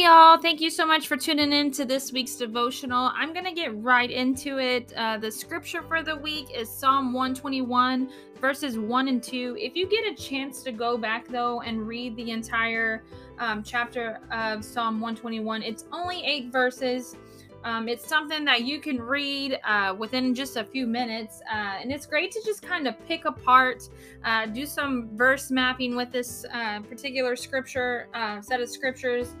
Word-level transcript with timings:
Y'all. 0.00 0.38
Thank 0.38 0.62
you 0.62 0.70
so 0.70 0.86
much 0.86 1.08
for 1.08 1.18
tuning 1.18 1.52
in 1.52 1.70
to 1.72 1.84
this 1.84 2.10
week's 2.10 2.34
devotional. 2.36 3.10
I'm 3.14 3.34
going 3.34 3.44
to 3.44 3.52
get 3.52 3.76
right 3.82 4.10
into 4.10 4.58
it. 4.58 4.94
Uh, 4.96 5.18
the 5.18 5.30
scripture 5.30 5.82
for 5.82 6.02
the 6.02 6.16
week 6.16 6.46
is 6.56 6.70
Psalm 6.70 7.12
121, 7.12 8.10
verses 8.40 8.78
1 8.78 9.08
and 9.08 9.22
2. 9.22 9.58
If 9.60 9.76
you 9.76 9.86
get 9.86 10.10
a 10.10 10.14
chance 10.14 10.62
to 10.62 10.72
go 10.72 10.96
back, 10.96 11.28
though, 11.28 11.60
and 11.60 11.86
read 11.86 12.16
the 12.16 12.30
entire 12.30 13.04
um, 13.38 13.62
chapter 13.62 14.20
of 14.32 14.64
Psalm 14.64 15.02
121, 15.02 15.62
it's 15.62 15.84
only 15.92 16.24
eight 16.24 16.50
verses. 16.50 17.14
Um, 17.62 17.86
it's 17.86 18.08
something 18.08 18.42
that 18.46 18.64
you 18.64 18.80
can 18.80 18.98
read 18.98 19.58
uh, 19.64 19.94
within 19.98 20.34
just 20.34 20.56
a 20.56 20.64
few 20.64 20.86
minutes, 20.86 21.42
uh, 21.52 21.76
and 21.78 21.92
it's 21.92 22.06
great 22.06 22.32
to 22.32 22.42
just 22.42 22.62
kind 22.62 22.88
of 22.88 22.94
pick 23.06 23.26
apart, 23.26 23.90
uh, 24.24 24.46
do 24.46 24.64
some 24.64 25.14
verse 25.14 25.50
mapping 25.50 25.94
with 25.94 26.10
this 26.10 26.46
uh, 26.54 26.80
particular 26.80 27.36
scripture 27.36 28.08
uh, 28.14 28.40
set 28.40 28.62
of 28.62 28.70
scriptures, 28.70 29.34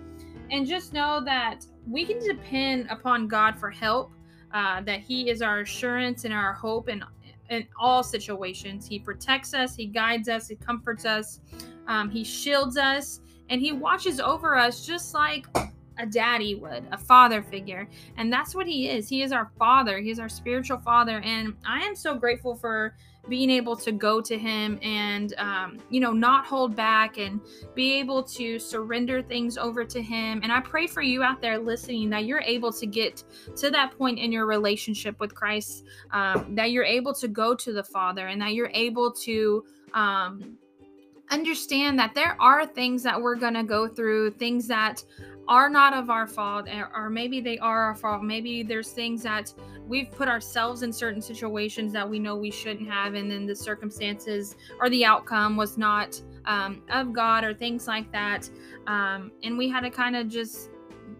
and 0.50 0.66
just 0.66 0.92
know 0.92 1.20
that 1.24 1.64
we 1.88 2.04
can 2.04 2.18
depend 2.18 2.88
upon 2.90 3.28
God 3.28 3.56
for 3.56 3.70
help. 3.70 4.12
Uh, 4.52 4.80
that 4.80 5.00
He 5.00 5.30
is 5.30 5.42
our 5.42 5.60
assurance 5.60 6.24
and 6.24 6.34
our 6.34 6.52
hope 6.52 6.88
in 6.88 7.04
in 7.50 7.66
all 7.78 8.02
situations. 8.02 8.86
He 8.86 8.98
protects 8.98 9.54
us, 9.54 9.74
He 9.74 9.86
guides 9.86 10.28
us, 10.28 10.48
He 10.48 10.56
comforts 10.56 11.04
us, 11.04 11.40
um, 11.86 12.10
He 12.10 12.24
shields 12.24 12.76
us, 12.76 13.20
and 13.48 13.60
He 13.60 13.72
watches 13.72 14.20
over 14.20 14.56
us 14.56 14.86
just 14.86 15.14
like 15.14 15.46
a 16.00 16.06
daddy 16.06 16.54
would, 16.54 16.84
a 16.90 16.98
father 16.98 17.42
figure. 17.42 17.88
And 18.16 18.32
that's 18.32 18.54
what 18.54 18.66
he 18.66 18.88
is. 18.88 19.08
He 19.08 19.22
is 19.22 19.32
our 19.32 19.50
father, 19.58 19.98
he's 19.98 20.18
our 20.18 20.28
spiritual 20.28 20.78
father. 20.78 21.20
And 21.20 21.54
I 21.66 21.80
am 21.80 21.94
so 21.94 22.14
grateful 22.14 22.54
for 22.54 22.94
being 23.28 23.50
able 23.50 23.76
to 23.76 23.92
go 23.92 24.20
to 24.20 24.38
him 24.38 24.78
and 24.82 25.34
um, 25.36 25.78
you 25.90 26.00
know 26.00 26.12
not 26.12 26.46
hold 26.46 26.74
back 26.74 27.18
and 27.18 27.40
be 27.74 27.92
able 27.92 28.22
to 28.22 28.58
surrender 28.58 29.20
things 29.20 29.58
over 29.58 29.84
to 29.84 30.00
him 30.00 30.40
and 30.42 30.50
i 30.50 30.58
pray 30.58 30.86
for 30.86 31.02
you 31.02 31.22
out 31.22 31.40
there 31.42 31.58
listening 31.58 32.08
that 32.08 32.24
you're 32.24 32.40
able 32.40 32.72
to 32.72 32.86
get 32.86 33.22
to 33.54 33.70
that 33.70 33.96
point 33.96 34.18
in 34.18 34.32
your 34.32 34.46
relationship 34.46 35.20
with 35.20 35.34
christ 35.34 35.84
um, 36.12 36.54
that 36.54 36.70
you're 36.70 36.82
able 36.82 37.12
to 37.12 37.28
go 37.28 37.54
to 37.54 37.72
the 37.72 37.84
father 37.84 38.28
and 38.28 38.40
that 38.40 38.54
you're 38.54 38.70
able 38.72 39.12
to 39.12 39.62
um, 39.92 40.56
understand 41.30 41.98
that 41.98 42.14
there 42.14 42.36
are 42.40 42.66
things 42.66 43.02
that 43.02 43.20
we're 43.20 43.36
going 43.36 43.54
to 43.54 43.62
go 43.62 43.86
through 43.86 44.30
things 44.32 44.66
that 44.66 45.02
are 45.50 45.68
not 45.68 45.92
of 45.92 46.08
our 46.10 46.28
fault 46.28 46.68
or 46.94 47.10
maybe 47.10 47.40
they 47.40 47.58
are 47.58 47.82
our 47.82 47.94
fault. 47.94 48.22
Maybe 48.22 48.62
there's 48.62 48.92
things 48.92 49.22
that 49.24 49.52
we've 49.84 50.10
put 50.12 50.28
ourselves 50.28 50.82
in 50.82 50.92
certain 50.92 51.20
situations 51.20 51.92
that 51.92 52.08
we 52.08 52.20
know 52.20 52.36
we 52.36 52.52
shouldn't 52.52 52.88
have 52.88 53.14
and 53.14 53.28
then 53.28 53.46
the 53.46 53.56
circumstances 53.56 54.54
or 54.78 54.88
the 54.90 55.04
outcome 55.04 55.56
was 55.56 55.76
not 55.76 56.22
um, 56.44 56.82
of 56.88 57.12
god 57.12 57.42
or 57.42 57.52
things 57.52 57.88
like 57.88 58.10
that. 58.12 58.48
Um, 58.86 59.32
and 59.42 59.58
we 59.58 59.68
had 59.68 59.80
to 59.80 59.90
kind 59.90 60.14
of 60.14 60.28
just 60.28 60.70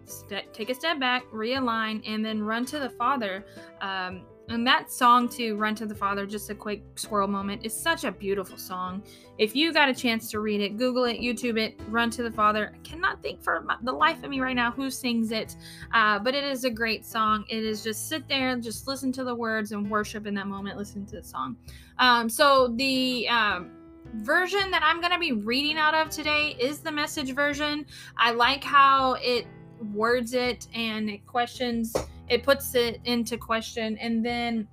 st- 0.05 0.53
take 0.53 0.69
a 0.69 0.75
step 0.75 0.97
back 0.97 1.29
realign 1.31 2.01
and 2.07 2.23
then 2.23 2.41
run 2.41 2.65
to 2.67 2.79
the 2.79 2.89
father 2.89 3.45
um, 3.81 4.21
and 4.51 4.67
that 4.67 4.91
song 4.91 5.29
to 5.29 5.55
Run 5.55 5.75
to 5.75 5.85
the 5.85 5.95
Father, 5.95 6.25
just 6.25 6.49
a 6.49 6.55
quick 6.55 6.83
squirrel 6.95 7.27
moment, 7.27 7.65
is 7.65 7.73
such 7.73 8.03
a 8.03 8.11
beautiful 8.11 8.57
song. 8.57 9.01
If 9.37 9.55
you 9.55 9.71
got 9.71 9.87
a 9.87 9.93
chance 9.93 10.29
to 10.31 10.39
read 10.39 10.59
it, 10.59 10.77
Google 10.77 11.05
it, 11.05 11.19
YouTube 11.19 11.57
it, 11.57 11.79
Run 11.87 12.09
to 12.11 12.23
the 12.23 12.31
Father. 12.31 12.73
I 12.75 12.77
cannot 12.79 13.21
think 13.23 13.41
for 13.41 13.65
the 13.83 13.91
life 13.91 14.23
of 14.23 14.29
me 14.29 14.41
right 14.41 14.55
now 14.55 14.71
who 14.71 14.89
sings 14.89 15.31
it, 15.31 15.55
uh, 15.93 16.19
but 16.19 16.35
it 16.35 16.43
is 16.43 16.65
a 16.65 16.69
great 16.69 17.05
song. 17.05 17.45
It 17.49 17.63
is 17.63 17.83
just 17.83 18.09
sit 18.09 18.27
there, 18.27 18.55
just 18.57 18.87
listen 18.87 19.11
to 19.13 19.23
the 19.23 19.33
words 19.33 19.71
and 19.71 19.89
worship 19.89 20.27
in 20.27 20.33
that 20.35 20.47
moment, 20.47 20.77
listen 20.77 21.05
to 21.07 21.17
the 21.17 21.23
song. 21.23 21.55
Um, 21.97 22.29
so 22.29 22.73
the. 22.75 23.27
Um, 23.29 23.71
version 24.15 24.71
that 24.71 24.81
I'm 24.83 24.99
going 24.99 25.13
to 25.13 25.19
be 25.19 25.31
reading 25.31 25.77
out 25.77 25.93
of 25.93 26.09
today 26.09 26.55
is 26.59 26.79
the 26.79 26.91
message 26.91 27.33
version. 27.33 27.85
I 28.17 28.31
like 28.31 28.61
how 28.61 29.13
it 29.21 29.45
words 29.93 30.33
it 30.33 30.67
and 30.73 31.09
it 31.09 31.25
questions 31.25 31.95
it 32.31 32.43
puts 32.43 32.73
it 32.75 33.01
into 33.03 33.37
question. 33.37 33.97
And 33.97 34.25
then 34.25 34.67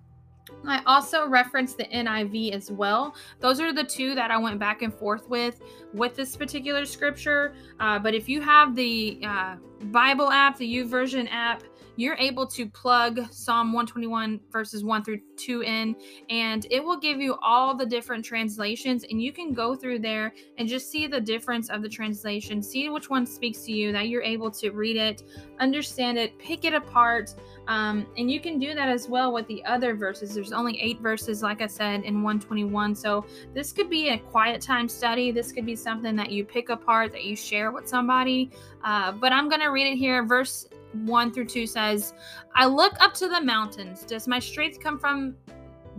I 0.67 0.81
also 0.87 1.27
referenced 1.27 1.77
the 1.77 1.85
NIV 1.85 2.53
as 2.53 2.71
well. 2.71 3.15
Those 3.41 3.61
are 3.61 3.73
the 3.73 3.85
two 3.85 4.15
that 4.15 4.31
I 4.31 4.39
went 4.39 4.59
back 4.59 4.83
and 4.83 4.95
forth 4.95 5.29
with 5.29 5.61
with 5.93 6.15
this 6.15 6.37
particular 6.37 6.87
scripture. 6.87 7.55
Uh, 7.81 7.99
but 7.99 8.15
if 8.15 8.29
you 8.29 8.41
have 8.41 8.75
the 8.75 9.21
uh, 9.27 9.57
Bible 9.87 10.31
app, 10.31 10.57
the 10.57 10.77
YouVersion 10.77 11.29
app, 11.31 11.65
you're 11.99 12.15
able 12.21 12.47
to 12.47 12.65
plug 12.65 13.21
Psalm 13.33 13.73
121 13.73 14.39
verses 14.53 14.85
1 14.85 15.03
through 15.03 15.19
2 15.37 15.65
in, 15.65 15.97
and 16.31 16.65
it 16.71 16.83
will 16.83 16.97
give 16.97 17.21
you 17.21 17.37
all 17.43 17.75
the 17.75 17.85
different 17.85 18.25
translations. 18.25 19.05
And 19.11 19.21
you 19.21 19.33
can 19.33 19.53
go 19.53 19.75
through 19.75 19.99
there 19.99 20.33
and 20.59 20.69
just 20.69 20.93
see 20.93 21.09
the 21.09 21.21
difference 21.21 21.71
of 21.71 21.83
the 21.83 21.89
translation, 21.89 22.63
see 22.63 22.89
which 22.89 23.11
one 23.11 23.27
speaks 23.27 23.63
to 23.63 23.73
you, 23.73 23.91
that 23.91 24.07
you're 24.07 24.23
able 24.23 24.49
to 24.53 24.71
read 24.71 24.97
it, 24.97 25.25
understand 25.59 26.19
it, 26.19 26.39
pick 26.39 26.65
it 26.65 26.73
apart. 26.73 27.35
Um, 27.67 28.07
and 28.17 28.31
you 28.31 28.39
can 28.39 28.61
do 28.61 28.75
that 28.75 28.89
as 28.89 29.09
well 29.09 29.33
with 29.33 29.49
the 29.49 29.65
other 29.65 29.97
verses. 29.97 30.37
There's 30.37 30.53
only 30.53 30.81
eight 30.81 31.01
verses, 31.01 31.43
like 31.43 31.63
I 31.63 31.67
said, 31.67 32.05
in 32.05 32.23
121. 32.23 32.95
So 32.95 33.27
this 33.55 33.73
could 33.73 33.91
be 33.91 34.11
a 34.11 34.19
quiet 34.19 34.63
time 34.63 34.89
study. 34.89 35.33
This 35.33 35.51
could 35.51 35.67
be 35.67 35.75
something 35.75 36.15
that 36.15 36.31
you 36.31 36.45
pick 36.45 36.69
apart, 36.69 37.11
that 37.11 37.25
you 37.25 37.35
share 37.35 37.73
with 37.73 37.89
somebody. 37.89 38.53
Uh, 38.85 39.11
but 39.11 39.33
I'm 39.33 39.49
going 39.49 39.63
to 39.63 39.73
read 39.73 39.89
it 39.89 39.97
here. 39.97 40.25
Verse 40.25 40.69
1 40.93 41.33
through 41.33 41.47
2 41.47 41.67
says, 41.67 42.15
I 42.55 42.67
look 42.67 42.95
up 43.01 43.15
to 43.15 43.29
the 43.29 43.41
mountains. 43.41 44.05
Does 44.05 44.27
my 44.29 44.39
strength 44.39 44.81
come 44.81 44.99
from 44.99 45.37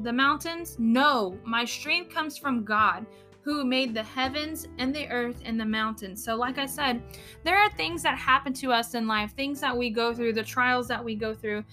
the 0.04 0.14
mountains? 0.14 0.76
No, 0.80 1.38
my 1.44 1.66
strength 1.66 2.14
comes 2.14 2.38
from 2.38 2.64
God 2.64 3.06
who 3.42 3.66
made 3.66 3.94
the 3.94 4.04
heavens 4.04 4.68
and 4.78 4.94
the 4.94 5.08
earth 5.10 5.42
and 5.46 5.60
the 5.60 5.66
mountains. 5.66 6.24
So, 6.24 6.36
like 6.36 6.58
I 6.58 6.66
said, 6.66 7.02
there 7.44 7.58
are 7.58 7.70
things 7.72 8.04
that 8.04 8.18
happen 8.18 8.54
to 8.54 8.72
us 8.72 8.94
in 8.96 9.08
life, 9.08 9.34
things 9.36 9.62
that 9.62 9.76
we 9.76 9.90
go 9.90 10.14
through, 10.14 10.34
the 10.34 10.44
trials 10.44 10.88
that 10.90 11.04
we 11.04 11.16
go 11.16 11.34
through. 11.34 11.64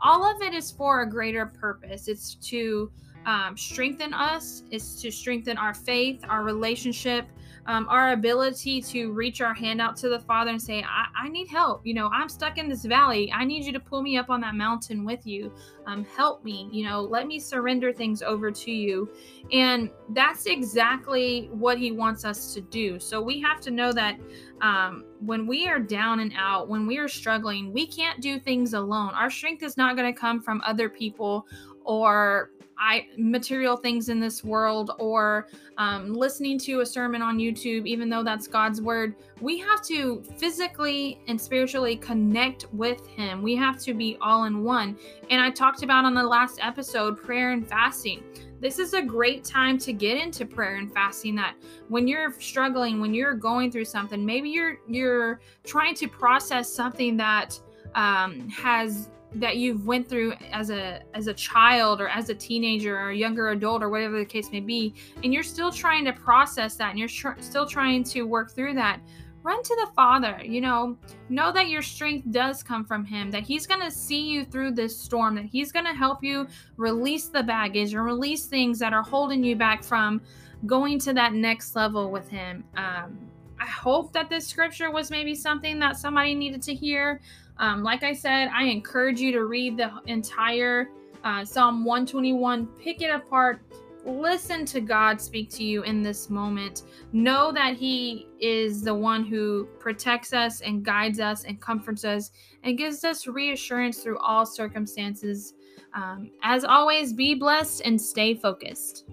All 0.00 0.24
of 0.24 0.42
it 0.42 0.52
is 0.52 0.70
for 0.70 1.02
a 1.02 1.08
greater 1.08 1.46
purpose. 1.46 2.08
It's 2.08 2.34
to 2.34 2.90
um, 3.26 3.56
strengthen 3.56 4.12
us, 4.14 4.62
is 4.70 5.00
to 5.02 5.10
strengthen 5.10 5.56
our 5.56 5.74
faith, 5.74 6.24
our 6.28 6.42
relationship, 6.44 7.26
um, 7.66 7.86
our 7.88 8.12
ability 8.12 8.82
to 8.82 9.12
reach 9.12 9.40
our 9.40 9.54
hand 9.54 9.80
out 9.80 9.96
to 9.96 10.08
the 10.08 10.20
Father 10.20 10.50
and 10.50 10.60
say, 10.60 10.82
I, 10.82 11.06
I, 11.24 11.28
need 11.28 11.48
help. 11.48 11.80
You 11.86 11.94
know, 11.94 12.10
I'm 12.12 12.28
stuck 12.28 12.58
in 12.58 12.68
this 12.68 12.84
valley. 12.84 13.32
I 13.32 13.44
need 13.44 13.64
you 13.64 13.72
to 13.72 13.80
pull 13.80 14.02
me 14.02 14.18
up 14.18 14.28
on 14.28 14.40
that 14.42 14.54
mountain 14.54 15.04
with 15.04 15.26
you. 15.26 15.52
Um, 15.86 16.04
help 16.04 16.44
me. 16.44 16.68
You 16.72 16.86
know, 16.86 17.00
let 17.00 17.26
me 17.26 17.38
surrender 17.38 17.92
things 17.92 18.22
over 18.22 18.50
to 18.50 18.70
you. 18.70 19.10
And 19.52 19.90
that's 20.10 20.46
exactly 20.46 21.48
what 21.52 21.78
He 21.78 21.90
wants 21.92 22.24
us 22.24 22.52
to 22.54 22.60
do. 22.60 22.98
So 22.98 23.22
we 23.22 23.40
have 23.40 23.60
to 23.62 23.70
know 23.70 23.92
that 23.92 24.18
um, 24.60 25.04
when 25.20 25.46
we 25.46 25.66
are 25.66 25.78
down 25.78 26.20
and 26.20 26.32
out, 26.36 26.68
when 26.68 26.86
we 26.86 26.98
are 26.98 27.08
struggling, 27.08 27.72
we 27.72 27.86
can't 27.86 28.20
do 28.20 28.38
things 28.38 28.74
alone. 28.74 29.12
Our 29.14 29.30
strength 29.30 29.62
is 29.62 29.76
not 29.76 29.96
going 29.96 30.12
to 30.12 30.18
come 30.18 30.40
from 30.40 30.60
other 30.64 30.88
people 30.88 31.46
or 31.84 32.50
I 32.78 33.06
material 33.16 33.76
things 33.76 34.08
in 34.08 34.20
this 34.20 34.42
world 34.42 34.92
or 34.98 35.48
um, 35.78 36.12
listening 36.12 36.58
to 36.60 36.80
a 36.80 36.86
sermon 36.86 37.22
on 37.22 37.38
YouTube, 37.38 37.86
even 37.86 38.08
though 38.08 38.22
that's 38.22 38.46
God's 38.46 38.80
word, 38.80 39.14
we 39.40 39.58
have 39.58 39.82
to 39.82 40.22
physically 40.36 41.20
and 41.28 41.40
spiritually 41.40 41.96
connect 41.96 42.66
with 42.72 43.06
Him. 43.06 43.42
We 43.42 43.56
have 43.56 43.78
to 43.80 43.94
be 43.94 44.16
all 44.20 44.44
in 44.44 44.62
one. 44.62 44.98
And 45.30 45.40
I 45.40 45.50
talked 45.50 45.82
about 45.82 46.04
on 46.04 46.14
the 46.14 46.22
last 46.22 46.58
episode 46.62 47.16
prayer 47.22 47.52
and 47.52 47.66
fasting. 47.66 48.22
This 48.60 48.78
is 48.78 48.94
a 48.94 49.02
great 49.02 49.44
time 49.44 49.76
to 49.78 49.92
get 49.92 50.16
into 50.16 50.46
prayer 50.46 50.76
and 50.76 50.92
fasting 50.92 51.34
that 51.36 51.54
when 51.88 52.08
you're 52.08 52.32
struggling, 52.40 53.00
when 53.00 53.12
you're 53.12 53.34
going 53.34 53.70
through 53.70 53.84
something, 53.84 54.24
maybe 54.24 54.48
you're 54.48 54.78
you're 54.88 55.40
trying 55.64 55.94
to 55.96 56.08
process 56.08 56.72
something 56.72 57.16
that 57.18 57.58
um, 57.94 58.48
has 58.48 59.10
that 59.34 59.56
you've 59.56 59.86
went 59.86 60.08
through 60.08 60.32
as 60.52 60.70
a 60.70 61.00
as 61.14 61.26
a 61.26 61.34
child 61.34 62.00
or 62.00 62.08
as 62.08 62.28
a 62.28 62.34
teenager 62.34 62.96
or 62.96 63.10
a 63.10 63.16
younger 63.16 63.50
adult 63.50 63.82
or 63.82 63.88
whatever 63.88 64.18
the 64.18 64.24
case 64.24 64.50
may 64.52 64.60
be 64.60 64.94
and 65.22 65.34
you're 65.34 65.42
still 65.42 65.72
trying 65.72 66.04
to 66.04 66.12
process 66.12 66.76
that 66.76 66.90
and 66.90 66.98
you're 66.98 67.08
tr- 67.08 67.40
still 67.40 67.66
trying 67.66 68.04
to 68.04 68.22
work 68.22 68.52
through 68.52 68.74
that 68.74 69.00
run 69.42 69.62
to 69.62 69.76
the 69.84 69.90
father 69.94 70.40
you 70.42 70.60
know? 70.60 70.96
Know 71.28 71.52
that 71.52 71.68
your 71.68 71.82
strength 71.82 72.30
does 72.30 72.62
come 72.62 72.84
from 72.84 73.04
him 73.04 73.30
that 73.30 73.42
he's 73.42 73.66
going 73.66 73.80
to 73.80 73.90
see 73.90 74.20
you 74.20 74.44
through 74.44 74.72
this 74.72 74.96
storm 74.96 75.34
that 75.34 75.46
he's 75.46 75.72
going 75.72 75.86
to 75.86 75.94
help 75.94 76.22
you 76.22 76.46
release 76.76 77.26
the 77.26 77.42
baggage 77.42 77.94
and 77.94 78.04
release 78.04 78.46
things 78.46 78.78
that 78.78 78.92
are 78.92 79.02
holding 79.02 79.42
you 79.42 79.56
back 79.56 79.82
from 79.82 80.20
going 80.66 80.98
to 80.98 81.12
that 81.12 81.34
next 81.34 81.74
level 81.76 82.10
with 82.10 82.28
him 82.28 82.64
um, 82.76 83.18
i 83.64 83.66
hope 83.66 84.12
that 84.12 84.28
this 84.28 84.46
scripture 84.46 84.90
was 84.90 85.10
maybe 85.10 85.34
something 85.34 85.78
that 85.78 85.96
somebody 85.96 86.34
needed 86.34 86.62
to 86.62 86.74
hear 86.74 87.20
um, 87.58 87.82
like 87.82 88.02
I 88.02 88.12
said, 88.12 88.48
I 88.52 88.64
encourage 88.64 89.20
you 89.20 89.32
to 89.32 89.44
read 89.44 89.76
the 89.76 89.92
entire 90.06 90.90
uh, 91.22 91.44
Psalm 91.44 91.84
121, 91.84 92.66
pick 92.78 93.00
it 93.00 93.10
apart, 93.10 93.62
listen 94.04 94.66
to 94.66 94.80
God 94.80 95.20
speak 95.20 95.48
to 95.50 95.64
you 95.64 95.82
in 95.82 96.02
this 96.02 96.28
moment. 96.28 96.82
Know 97.12 97.50
that 97.52 97.76
He 97.76 98.28
is 98.40 98.82
the 98.82 98.94
one 98.94 99.24
who 99.24 99.66
protects 99.78 100.32
us 100.32 100.60
and 100.60 100.84
guides 100.84 101.20
us 101.20 101.44
and 101.44 101.60
comforts 101.60 102.04
us 102.04 102.30
and 102.62 102.76
gives 102.76 103.04
us 103.04 103.26
reassurance 103.26 104.02
through 104.02 104.18
all 104.18 104.44
circumstances. 104.44 105.54
Um, 105.94 106.30
as 106.42 106.64
always, 106.64 107.12
be 107.12 107.34
blessed 107.34 107.82
and 107.84 107.98
stay 108.00 108.34
focused. 108.34 109.04